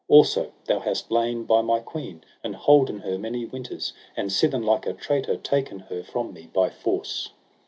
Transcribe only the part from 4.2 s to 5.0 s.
sithen like a